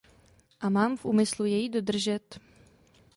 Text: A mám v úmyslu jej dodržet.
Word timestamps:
A 0.59 0.67
mám 0.75 0.91
v 0.97 1.05
úmyslu 1.05 1.45
jej 1.45 1.65
dodržet. 1.69 2.27